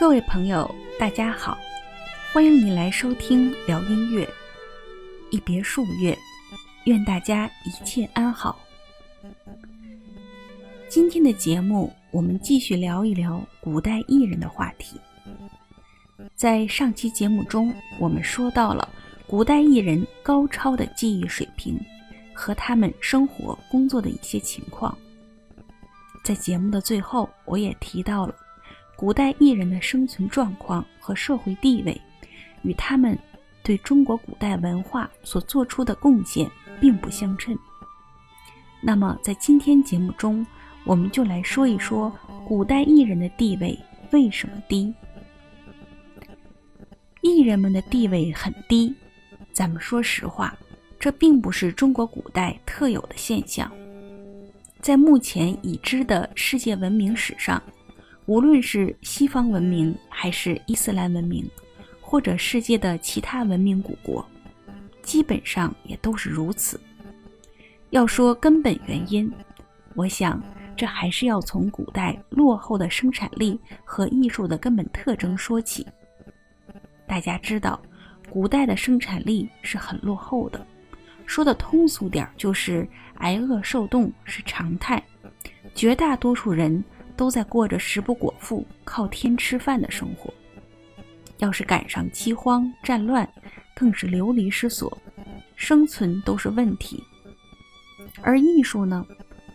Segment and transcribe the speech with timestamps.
[0.00, 1.58] 各位朋友，大家好，
[2.32, 4.26] 欢迎你来收听聊音乐，
[5.30, 6.18] 一别数月，
[6.84, 8.58] 愿大家一切安好。
[10.88, 14.98] 今天的节目，我们继续聊一聊古代艺人的话题。
[16.34, 18.88] 在上期节目中，我们说到了
[19.26, 21.78] 古代艺人高超的技艺水平
[22.32, 24.96] 和他们生活工作的一些情况。
[26.24, 28.34] 在节目的最后，我也提到了
[29.00, 31.98] 古代艺人的生存状况和社会地位，
[32.60, 33.18] 与他们
[33.62, 36.46] 对中国古代文化所做出的贡献
[36.78, 37.58] 并不相称。
[38.82, 40.46] 那么，在今天节目中，
[40.84, 42.12] 我们就来说一说
[42.46, 43.78] 古代艺人的地位
[44.10, 44.92] 为什么低。
[47.22, 48.94] 艺人们的地位很低，
[49.50, 50.54] 咱们说实话，
[50.98, 53.72] 这并不是中国古代特有的现象。
[54.82, 57.62] 在目前已知的世界文明史上，
[58.30, 61.44] 无论是西方文明，还是伊斯兰文明，
[62.00, 64.24] 或者世界的其他文明古国，
[65.02, 66.80] 基本上也都是如此。
[67.90, 69.28] 要说根本原因，
[69.96, 70.40] 我想
[70.76, 75.84] 这还是要从古代落后的生产力和艺术的根本特征说起。
[77.08, 77.82] 大家知道，
[78.30, 80.64] 古代的生产力是很落后的。
[81.26, 85.02] 说的通俗点，就是挨饿受冻是常态，
[85.74, 86.84] 绝大多数人
[87.20, 90.32] 都在过着食不果腹、靠天吃饭的生活。
[91.36, 93.30] 要是赶上饥荒、战乱，
[93.74, 94.96] 更是流离失所，
[95.54, 97.04] 生存都是问题。
[98.22, 99.06] 而艺术呢，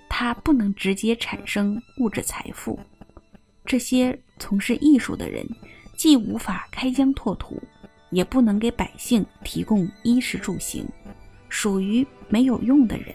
[0.07, 2.80] 它不能直接产生物质财富，
[3.66, 5.44] 这些从事艺术的人
[5.97, 7.59] 既无法开疆拓土，
[8.11, 10.88] 也不能给百姓提供衣食住行。
[11.50, 13.07] 属于没有用的人，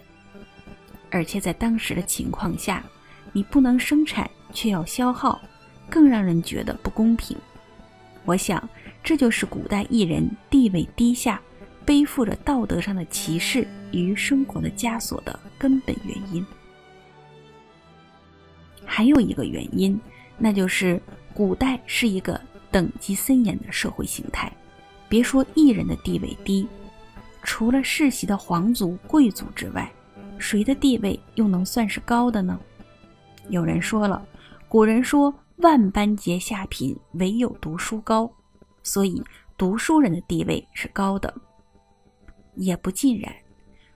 [1.09, 2.85] 而且在当时的情况下，
[3.33, 5.41] 你不能生产却要消耗，
[5.89, 7.37] 更让人觉得不公平。
[8.25, 8.69] 我想，
[9.03, 11.41] 这就是古代艺人地位低下、
[11.85, 16.45] 背负着道德上的歧视与生活的枷锁的根本原因。
[18.85, 19.99] 还有一个原因，
[20.37, 21.01] 那就是
[21.33, 22.39] 古代是一个
[22.71, 24.53] 等级森严的社会形态，
[25.09, 26.69] 别说艺人的地位低。
[27.43, 29.91] 除了世袭的皇族贵族之外，
[30.39, 32.59] 谁的地位又能算是高的呢？
[33.49, 34.23] 有人说了，
[34.71, 38.33] 古人说“万般皆下品，唯有读书高”，
[38.85, 39.21] 所以
[39.59, 41.35] 读书人的地位是高的。
[42.55, 43.35] 也不尽然，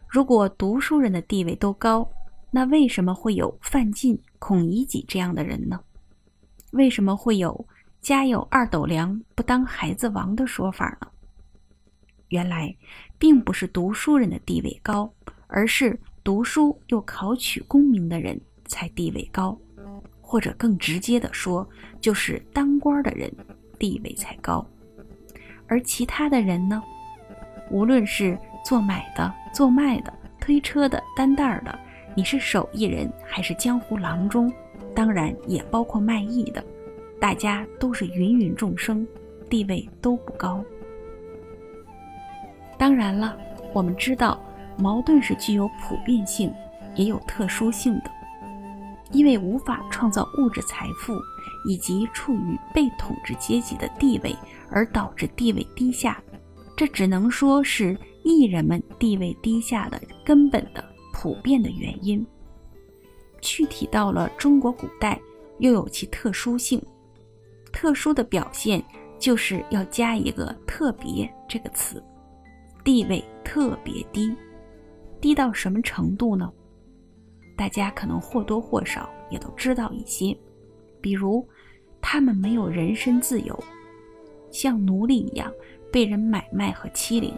[0.09, 2.11] 如果读书人的地位都高，
[2.51, 5.81] 那为什么会有范进、孔乙己这样的人呢？
[6.73, 7.65] 为什么会有
[8.03, 11.07] “家有二斗粮，不当孩子王”的说法呢？
[12.31, 12.77] 原来，
[13.17, 15.09] 并不是读书人的地位高，
[15.47, 19.57] 而是读书又考取功名的人才地位高，
[20.35, 21.65] 或者更直接的说，
[22.01, 23.33] 就是当官的人
[23.79, 24.67] 地位才高。
[25.69, 26.83] 而其他的人呢，
[27.71, 31.79] 无论是做买的、做卖的、推车的、担担儿的，
[32.17, 34.53] 你是手艺人还是江湖郎中，
[34.93, 36.61] 当然也包括卖艺的，
[37.21, 39.07] 大家都是芸芸众生，
[39.49, 40.65] 地位都不高。
[42.77, 43.39] 当然了，
[43.73, 44.43] 我们知道
[44.77, 46.53] 矛盾是具有普遍性，
[46.97, 48.11] 也有特殊性的。
[49.15, 51.19] 因为无法创造物质财富，
[51.67, 54.37] 以及处于被统治阶级的地位，
[54.69, 56.23] 而导致地位低下，
[56.77, 62.27] 这只能说是艺人们地位低下的根本的普遍的原因。
[63.41, 65.21] 具体到了中国古代，
[65.59, 66.83] 又有其特殊性。
[67.73, 68.83] 特殊的表现
[69.19, 72.03] 就是要加一个“特别”这个词。
[72.83, 74.35] 地位特别低，
[75.21, 76.51] 低到什么程度呢？
[77.57, 80.37] 大家可能或多或少也都知道一些，
[81.01, 81.47] 比如
[82.01, 83.59] 他们没有人身自由，
[84.51, 85.53] 像奴隶一样
[85.93, 87.33] 被人买卖和欺凌；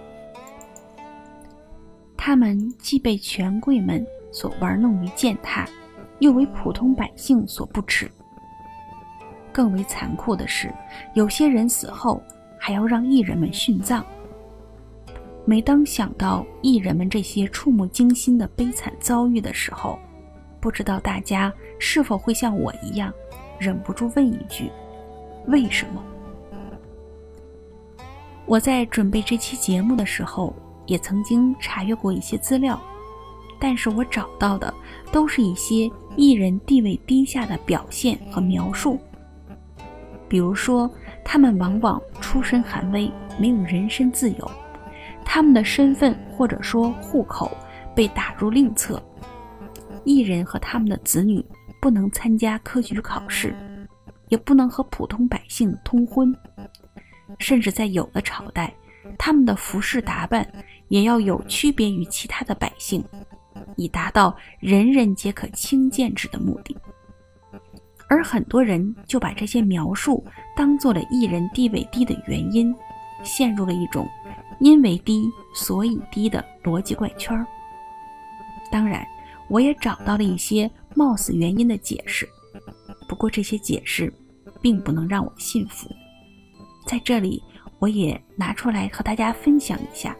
[2.16, 5.68] 他们既被权贵们所玩弄于践踏，
[6.18, 8.10] 又为普通百姓所不齿。
[9.52, 10.72] 更为残酷的是，
[11.14, 12.22] 有些人死后
[12.58, 14.04] 还要让艺人们殉葬。
[15.48, 19.96] 每当想到艺人们这些触目惊心的悲惨遭遇的时候，
[20.58, 23.12] 不知道大家是否会像我一样，
[23.56, 24.72] 忍不住问一句：
[25.46, 26.02] 为什么？
[28.44, 30.52] 我在准备这期节目的时候，
[30.84, 32.76] 也曾经查阅过一些资料，
[33.60, 34.74] 但是我找到的
[35.12, 38.98] 都是一些艺人地位低下的表现和描述，
[40.28, 40.90] 比如说
[41.24, 43.08] 他们往往出身寒微，
[43.38, 44.50] 没有人身自由。
[45.36, 47.54] 他们的身份或者说户口
[47.94, 48.98] 被打入另册，
[50.02, 51.44] 艺人和他们的子女
[51.78, 53.54] 不能参加科举考试，
[54.28, 56.34] 也不能和普通百姓通婚，
[57.38, 58.72] 甚至在有的朝代，
[59.18, 60.50] 他们的服饰打扮
[60.88, 63.04] 也要有区别于其他的百姓，
[63.76, 66.74] 以达到人人皆可轻贱之的目的。
[68.08, 70.24] 而很多人就把这些描述
[70.56, 72.74] 当做了艺人地位低的原因，
[73.22, 74.08] 陷入了一种
[74.60, 77.46] 因为低所以低的逻辑怪圈。
[78.70, 79.06] 当然，
[79.48, 82.28] 我也找到了一些貌似原因的解释。
[83.08, 84.12] 不过这些解释，
[84.60, 85.88] 并不能让我信服。
[86.86, 87.42] 在这里，
[87.78, 90.16] 我也拿出来和大家分享一下，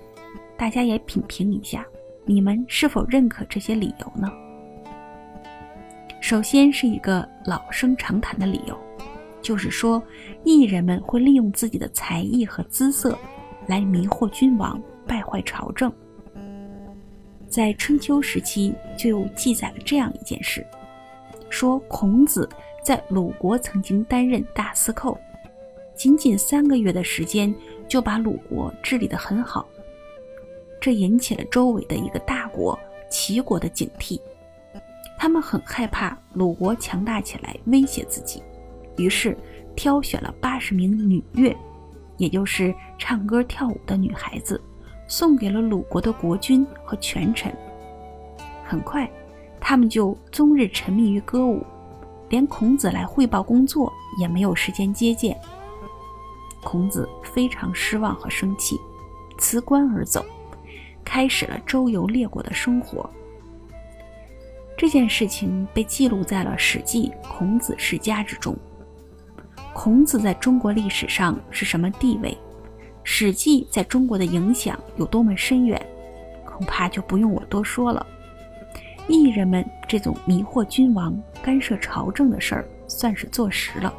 [0.57, 1.85] 大家也品评一下，
[2.25, 4.31] 你们是否认可这些理由呢？
[6.21, 8.77] 首先是一个老生常谈的理由，
[9.41, 10.03] 就是说
[10.45, 13.17] 艺人们会利用自己的才艺和姿色，
[13.67, 15.93] 来迷惑君王，败坏朝政。
[17.49, 20.67] 在春秋时期就记载了这样一件事，
[21.49, 22.49] 说孔子。
[22.85, 25.19] 在鲁国曾经担任大司寇，
[25.97, 27.53] 仅仅三个月的时间
[27.89, 29.67] 就把鲁国治理得很好，
[30.81, 32.79] 这引起了周围的一个大国
[33.11, 34.21] 齐国的警惕，
[35.19, 38.41] 他们很害怕鲁国强大起来威胁自己，
[38.99, 39.37] 于是
[39.75, 41.53] 挑选了八十名女乐，
[42.17, 44.61] 也就是唱歌跳舞的女孩子，
[45.09, 47.55] 送给了鲁国的国君和权臣。
[48.65, 49.11] 很快，
[49.61, 51.65] 他们就终日沉迷于歌舞。
[52.29, 55.39] 连孔子来汇报工作也没有时间接见，
[56.65, 58.77] 孔子非常失望和生气，
[59.39, 60.25] 辞官而走，
[61.05, 63.09] 开始了周游列国的生活。
[64.77, 68.59] 这件事情被记录在了《史记·孔子世家》之中。
[69.79, 72.31] 孔子在中国历史上是什么地位？
[73.05, 75.79] 《史记》在中国的影响有多么深远？
[76.47, 78.05] 恐怕就不用我多说了。
[79.07, 83.93] 艺人们这种迷惑君王、干涉朝政的事儿，算是坐实了。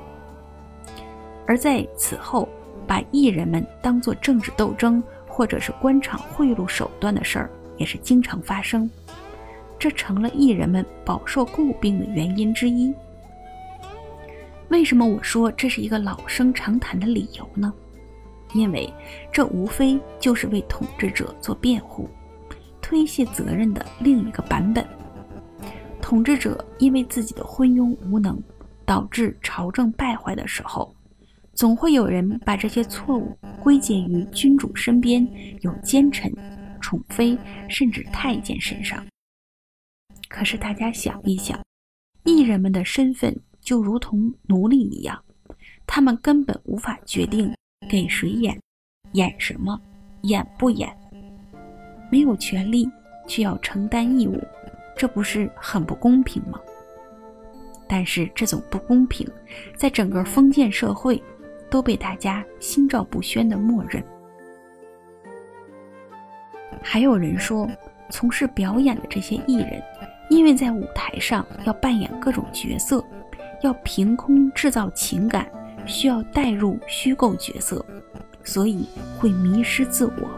[1.46, 2.50] 而在此后，
[2.88, 8.90] 把艺人们当作政治斗争或者是官场贿赂手段的事儿，也是经常发生。
[9.78, 12.92] 这成了艺人们饱受诟病的原因之一。
[14.70, 17.74] 为什么我说这是一个老生常谈的理由呢？
[18.54, 18.92] 因为
[19.32, 22.10] 这无非就是为统治者做辩护。
[22.82, 24.88] 推卸责任的另一个版本。
[26.02, 28.42] 统治者因为自己的昏庸无能，
[28.86, 30.96] 导致朝政败坏的时候，
[31.54, 35.28] 总会有人把这些错误归结于君主身边
[35.60, 36.32] 有奸臣、
[36.80, 37.38] 宠妃，
[37.68, 39.06] 甚至太监身上。
[40.30, 41.62] 可是大家想一想，
[42.24, 43.38] 艺人们的身份
[43.68, 45.22] 就如同奴隶一样，
[45.86, 47.54] 他们根本无法决定
[47.90, 48.58] 给谁演，
[49.12, 49.78] 演什么，
[50.22, 50.90] 演不演。
[52.10, 52.90] 没有权利，
[53.28, 54.42] 却要承担义务，
[54.96, 56.58] 这不是很不公平吗？
[57.90, 59.28] 但是这种不公平，
[59.76, 61.22] 在整个封建社会，
[61.70, 64.02] 都被大家心照不宣的默认。
[66.82, 67.70] 还有人说，
[68.10, 69.84] 从事表演的这些艺人，
[70.30, 73.04] 因为在舞台上要扮演各种角色，
[73.62, 75.48] 要凭空制造情感，
[75.86, 77.84] 需要带入虚构角色，
[78.44, 78.88] 所以
[79.18, 80.30] 会迷失自我。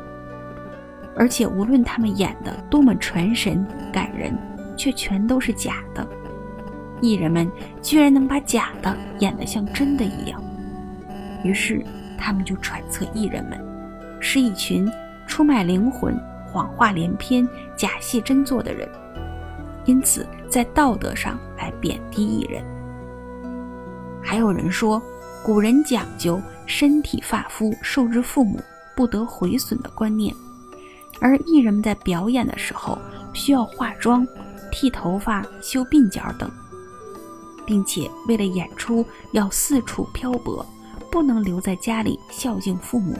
[1.15, 4.33] 而且，无论他们演的多么传神感人，
[4.77, 6.07] 却全都是假的。
[7.01, 7.49] 艺人们
[7.81, 10.41] 居然能把假的演得像真的一样，
[11.43, 11.83] 于是
[12.17, 13.59] 他们就揣测艺人们
[14.19, 14.89] 是一群
[15.27, 18.87] 出卖灵魂、谎话连篇、假戏真做的人，
[19.85, 22.63] 因此在道德上来贬低艺人。
[24.21, 25.01] 还有人说，
[25.43, 28.59] 古人讲究身体发肤受之父母，
[28.95, 30.33] 不得毁损的观念。
[31.19, 32.97] 而艺人们在表演的时候
[33.33, 34.25] 需要化妆、
[34.71, 36.49] 剃头发、修鬓角等，
[37.65, 40.65] 并且为了演出要四处漂泊，
[41.11, 43.17] 不能留在家里孝敬父母，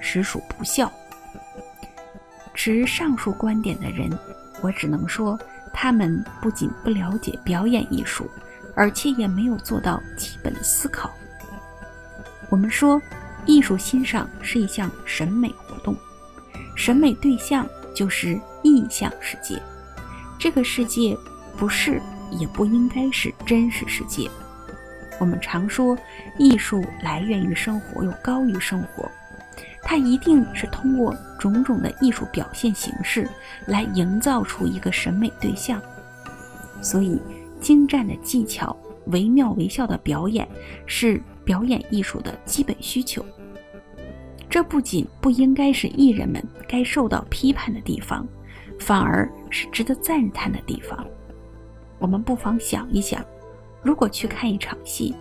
[0.00, 0.90] 实属不孝。
[2.54, 4.16] 持上述观点的人，
[4.62, 5.38] 我只能说，
[5.72, 8.30] 他们不仅不了解表演艺术，
[8.74, 11.12] 而且也没有做到基本的思考。
[12.50, 13.00] 我们说，
[13.46, 15.96] 艺术欣赏是一项审美活动。
[16.76, 19.60] 审美对象就是意象世界，
[20.38, 21.16] 这个世界
[21.56, 22.00] 不是
[22.30, 24.28] 也不应该是真实世界。
[25.20, 25.96] 我们常说，
[26.36, 29.08] 艺术来源于生活，又高于生活，
[29.82, 33.28] 它一定是通过种种的艺术表现形式
[33.66, 35.80] 来营造出一个审美对象。
[36.82, 37.22] 所以，
[37.64, 40.46] 精湛的技巧、惟妙惟肖的表演
[40.84, 43.24] 是表演艺术的基本需求。
[44.50, 48.28] 这不仅不应该是艺人们该受到批判的地方，
[48.78, 51.06] 反而是值得赞叹的地方。
[51.98, 53.24] 我们不妨想一想，
[53.82, 55.14] 如果去看一场戏，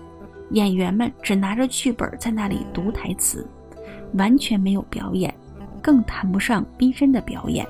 [0.49, 3.47] 演员们只拿着剧本在那里读台词，
[4.15, 5.33] 完全没有表演，
[5.81, 7.65] 更谈不上逼真的表演。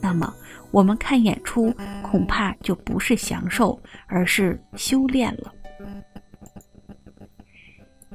[0.00, 0.34] 那么，
[0.72, 5.52] 我们看演出恐怕就不是享受，而是修炼了。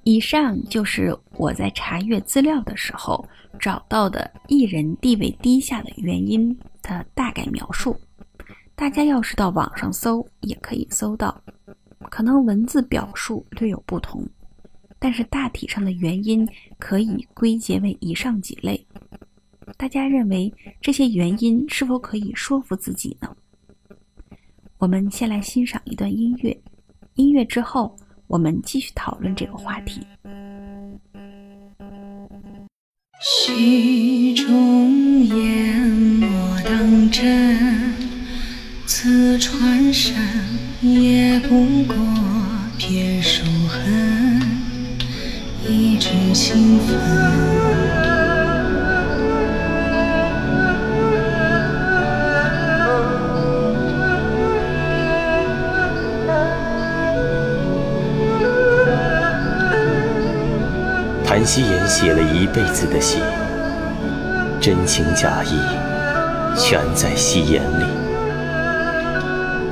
[0.03, 3.27] 以上就是我在查阅资料的时候
[3.59, 7.95] 找到的艺人地位低下的原因的大概描述。
[8.73, 11.41] 大家要是到网上搜，也可以搜到，
[12.09, 14.25] 可能文字表述略有不同，
[14.97, 16.47] 但是大体上的原因
[16.79, 18.85] 可以归结为以上几类。
[19.75, 23.35] 大家认为这些原因是否可以说服自己呢？
[24.77, 26.57] 我们先来欣赏一段音乐，
[27.15, 27.97] 音乐之后。
[28.27, 30.01] 我们继续讨论这个话题。
[61.87, 63.19] 写了一辈子的戏，
[64.59, 65.57] 真情假意，
[66.59, 67.85] 全在戏眼里。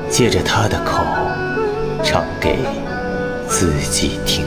[0.10, 1.04] 借着他的口，
[2.02, 2.58] 唱给
[3.50, 4.46] 自己听。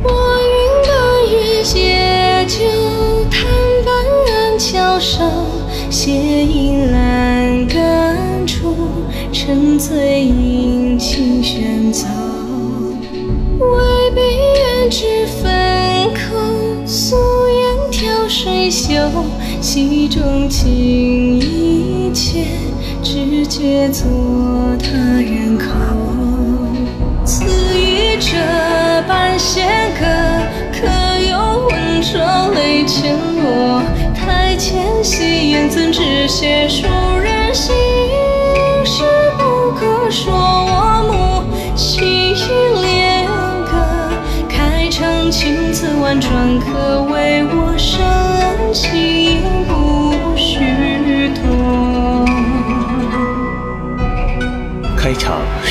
[0.00, 0.08] 我
[0.46, 0.54] 云
[0.86, 0.94] 淡
[1.32, 2.64] 月借酒，
[3.28, 3.42] 弹
[3.84, 3.92] 半
[4.32, 5.28] 暗桥声，
[5.90, 8.76] 斜影阑干处，
[9.32, 12.06] 沉醉引琴弦奏。
[14.90, 17.16] 知分口，素
[17.48, 18.92] 颜挑水袖，
[19.60, 22.44] 戏中情一切，
[23.02, 24.06] 只觉作
[24.78, 25.64] 他人口。
[27.24, 28.36] 此一这
[29.08, 29.66] 般弦
[29.98, 30.04] 歌，
[30.72, 30.86] 可
[31.28, 33.82] 有闻着泪千落？
[34.14, 36.86] 台前戏言怎知写书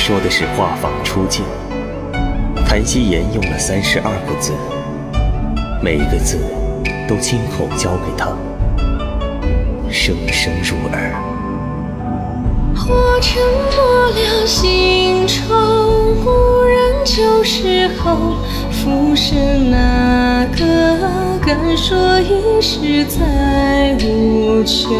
[0.06, 1.42] 说的是画舫初见，
[2.66, 4.52] 谭希言用了三十二个字，
[5.82, 6.36] 每个字
[7.08, 8.36] 都亲口教给他，
[9.90, 11.10] 声声入耳。
[12.86, 13.42] 我沉
[13.74, 18.36] 默了心愁，故人旧时候。
[18.70, 24.92] 浮生哪个敢说一世再无求？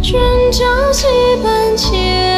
[0.00, 0.18] 卷
[0.50, 1.04] 角几
[1.42, 2.29] 般且留，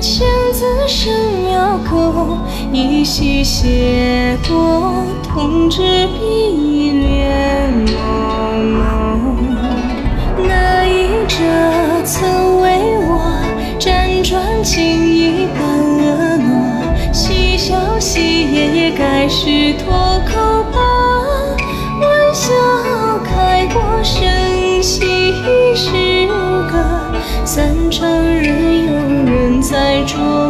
[0.00, 2.38] 千字生描钩，
[2.72, 9.36] 一夕写过，痛至碧帘蒙蒙。
[10.48, 11.36] 那一折
[12.02, 13.20] 曾为我
[13.78, 15.60] 辗转情一般
[15.98, 18.94] 婀娜，戏笑戏言。
[18.96, 19.92] 该是脱
[20.26, 20.78] 口把
[22.00, 22.50] 玩笑
[23.24, 25.00] 开过，深戏
[25.74, 26.26] 是
[26.70, 26.72] 个
[27.44, 28.92] 散场人，有
[29.32, 29.39] 人
[29.70, 30.49] 在琢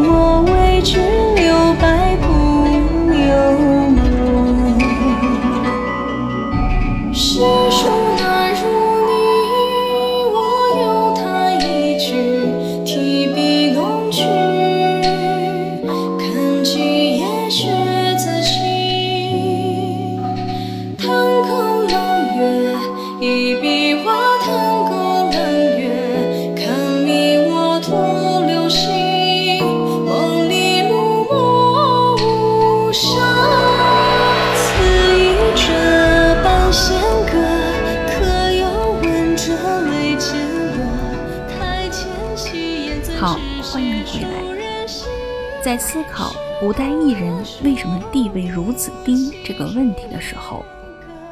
[45.62, 50.64] 在思考古代艺人为什么地位如此低这个问题的时候，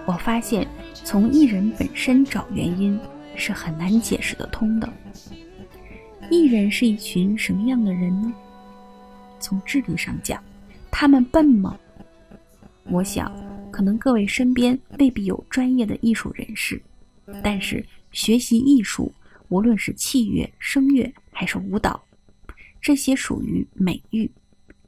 [0.04, 3.00] 我发现从艺人本身找原因
[3.34, 4.92] 是很难解释得通的。
[6.30, 8.30] 艺人是一群什么样的人呢？
[9.40, 10.42] 从智力上讲，
[10.90, 11.78] 他们笨吗？
[12.90, 13.32] 我想，
[13.70, 16.78] 可能各位身边未必有专业的艺术人士，
[17.42, 17.82] 但是
[18.12, 19.10] 学习艺术，
[19.48, 21.98] 无论是器乐、声乐还是舞蹈。
[22.80, 24.30] 这些属于美育，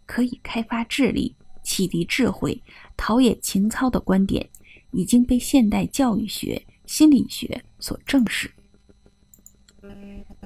[0.06, 2.62] 可以开发智力、启迪智慧、
[2.96, 4.48] 陶冶情操的观点，
[4.92, 8.50] 已经被现代教育学、心理学所证实。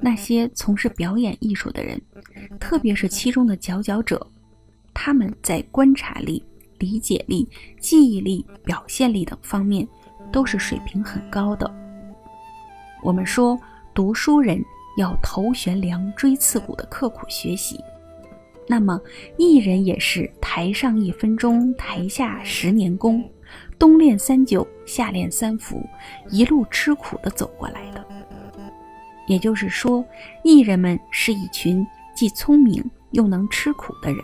[0.01, 2.01] 那些从事表演艺术的人，
[2.59, 4.27] 特别是其中的佼佼者，
[4.93, 6.43] 他们在观察力、
[6.79, 7.49] 理解力、
[7.81, 9.87] 记忆力、表现力等方面
[10.33, 11.73] 都是水平很高的。
[13.03, 13.59] 我们说，
[13.95, 14.63] 读书人
[14.97, 17.83] 要头悬梁、锥刺股的刻苦学习，
[18.67, 19.01] 那么
[19.37, 23.29] 艺人也是台上一分钟，台下十年功，
[23.79, 25.83] 冬练三九，夏练三伏，
[26.31, 28.05] 一路吃苦的走过来的。
[29.27, 30.05] 也就是说，
[30.43, 34.23] 艺人们是一群既聪明又能吃苦的人，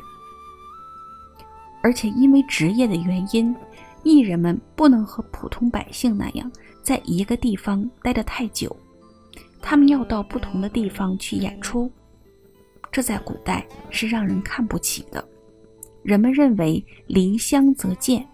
[1.83, 3.55] 而且因为职业的原因，
[4.03, 8.77] 艺人们不能和普通百姓那样在一个地方待得太久，
[9.63, 11.91] 他们要到不同的地方去演出，
[12.91, 15.27] 这在古代是让人看不起的。
[16.03, 18.27] 人们认为“离乡则贱”，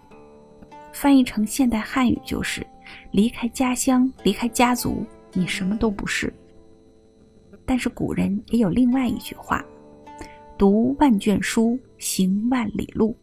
[0.93, 2.65] 翻译成现代汉语就是
[3.11, 6.33] “离开家乡，离开家族，你什么都不是”。
[7.65, 9.63] 但是古人也有另外一句话
[10.57, 13.15] ：“读万卷书，行万里路。”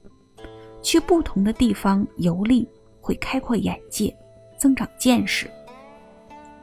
[0.82, 2.68] 去不同的地方游历，
[3.00, 4.14] 会开阔眼界，
[4.58, 5.50] 增长见识。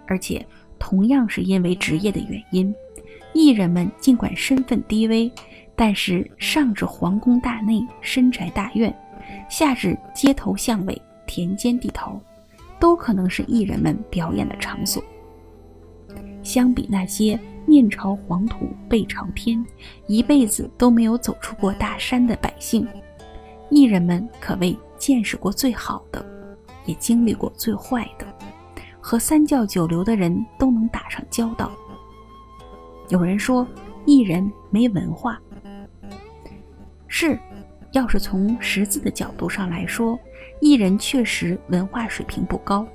[0.05, 0.45] 而且，
[0.81, 2.73] 同样是因为职业的原因，
[3.33, 5.31] 艺人们尽管身份低微，
[5.75, 8.93] 但是上至皇宫大内、深宅大院，
[9.47, 12.19] 下至街头巷尾、田间地头，
[12.79, 15.01] 都可能是艺人们表演的场所。
[16.41, 19.63] 相比那些面朝黄土背朝天，
[20.07, 22.88] 一辈子都没有走出过大山的百姓，
[23.69, 26.25] 艺人们可谓见识过最好的，
[26.85, 28.25] 也经历过最坏的，
[29.01, 31.72] 和三教九流的人都能打上交道。
[33.10, 33.67] 有人说
[34.05, 35.38] 艺人没文化，
[37.08, 37.38] 是，
[37.91, 40.17] 要是从识字的角度上来说，
[40.62, 42.87] 艺人确实文化水平不高。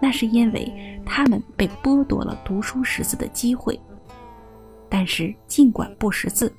[0.00, 0.72] 那是因为
[1.04, 3.78] 他们被剥夺了读书识字的机会。
[4.88, 6.50] 但是，尽管不识字，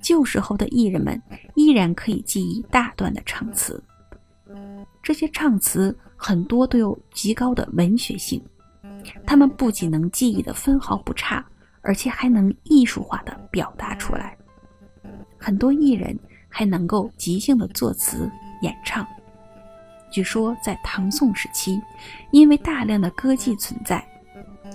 [0.00, 1.20] 旧时候的艺人们
[1.56, 3.82] 依然可以记忆大段的唱词。
[5.02, 8.42] 这些唱词很多都有极高的文学性，
[9.26, 11.44] 他们不仅能记忆的分毫不差，
[11.80, 14.36] 而且还能艺术化的表达出来。
[15.38, 18.28] 很多艺人还能够即兴的作词
[18.62, 19.06] 演唱。
[20.10, 21.80] 据说，在唐宋时期，
[22.32, 24.04] 因为大量的歌妓存在，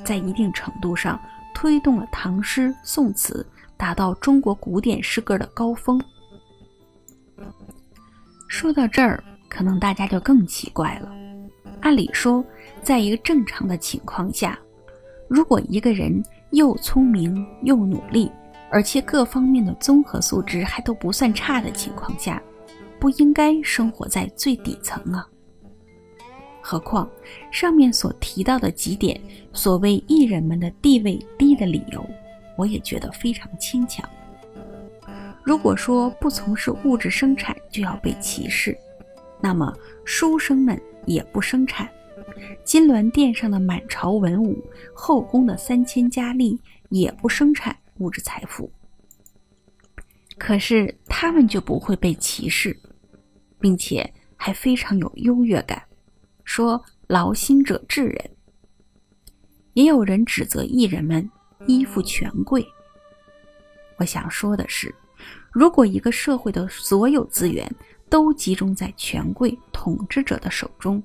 [0.05, 1.19] 在一定程度上
[1.53, 6.01] 推动了唐诗宋词达到中国古典诗歌的高峰。
[8.47, 11.11] 说到这儿，可能大家就更奇怪了。
[11.81, 12.43] 按理说，
[12.81, 14.57] 在一个正常的情况下，
[15.27, 18.31] 如果一个人又聪明又努力，
[18.69, 22.41] 而且各方面的综合素质还都不算差的情况下，
[22.97, 25.27] 不应该生活在最底层啊！
[26.61, 27.09] 何况
[27.51, 29.19] 上面所提到的几点
[29.51, 32.05] 所谓艺人们的地位低的理由，
[32.55, 34.07] 我也觉得非常牵强。
[35.43, 38.77] 如果说不从事物质生产就要被歧视，
[39.41, 39.73] 那么
[40.06, 41.89] 书生们也不生产，
[42.63, 48.71] 金銮殿上的满朝文武、后宫的三千佳丽也不生产物质财富，
[50.38, 52.77] 可是他们就不会被歧视。
[53.62, 55.84] 并且还非常有优越感，
[56.43, 58.32] 说劳心者治人。
[59.73, 61.30] 也有人指责艺人们
[61.67, 62.65] 依附权贵。
[63.97, 64.91] 我想说的是，
[65.51, 67.71] 如果一个社会的所有资源
[68.12, 71.02] 都集中在权贵统治者的手中，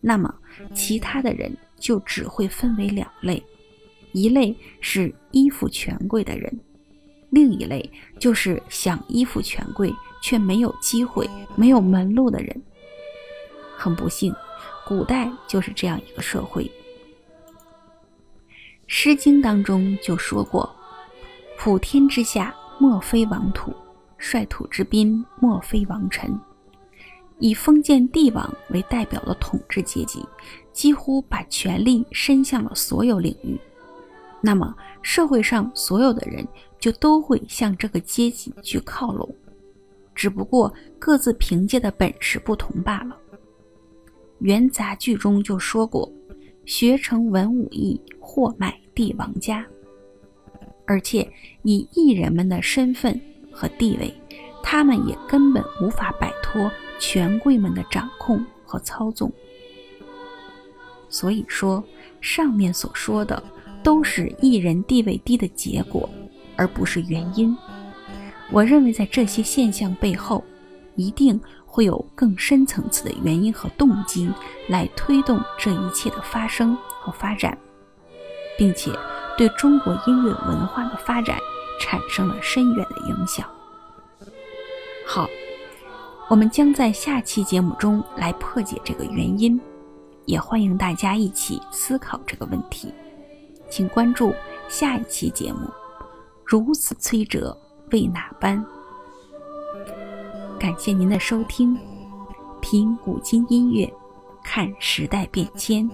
[0.00, 0.34] 那么
[0.72, 3.44] 其他的人就只会分为两类：
[4.12, 6.58] 一类是依附权贵的人，
[7.28, 9.92] 另一类就是想依附权贵。
[10.20, 12.62] 却没有机会、没有门路的人，
[13.76, 14.34] 很不幸，
[14.84, 16.64] 古代就是这样一个社会。
[18.88, 20.68] 《诗经》当中就说过
[21.56, 23.70] ：“普天之下，莫非王土；
[24.18, 26.38] 率土之滨，莫非王臣。”
[27.40, 30.24] 以封建帝王为代表的统治阶级，
[30.72, 33.56] 几乎把权力伸向了所有领域。
[34.40, 36.46] 那么，社会上所有的人
[36.80, 39.32] 就都会向这个阶级去靠拢。
[40.16, 43.16] 只不过各自凭借的本事不同罢了。
[44.40, 46.12] 元杂剧中就说过
[46.66, 49.64] ：“学成文武艺，货卖帝王家。”
[50.86, 51.28] 而且
[51.62, 53.20] 以艺人们的身份
[53.58, 54.14] 和地位，
[54.62, 59.32] 他们也根本无法摆脱权贵们的掌控和操纵。
[61.08, 61.82] 所以说，
[62.20, 63.42] 上面所说的
[63.82, 66.08] 都是艺人地位低的结果，
[66.54, 67.56] 而不是原因。
[68.52, 70.44] 我认为，在这些现象背后，
[70.94, 74.30] 一定会有更深层次的原因和动机
[74.68, 77.58] 来推动这一切的发生和发展，
[78.56, 78.92] 并且
[79.36, 81.38] 对中国音乐文化的发展
[81.78, 83.48] 产生了深远的影响。
[85.06, 85.26] 好，
[86.28, 89.60] 我们将在下期节目中来破解这个原因，
[90.26, 92.92] 也欢迎大家一起思考这个问题。
[93.70, 94.34] 请关注
[94.68, 95.60] 下一期节目。
[96.44, 97.56] 如此摧折，
[97.92, 98.64] 为哪般？
[100.58, 101.78] 感谢您的收听，
[102.60, 103.92] 品古今音乐，
[104.42, 105.88] 看时代变迁。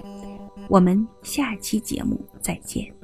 [0.68, 3.04] 我们下期节目再见。